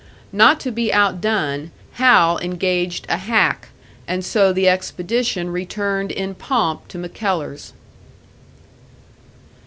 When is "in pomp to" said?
6.11-6.97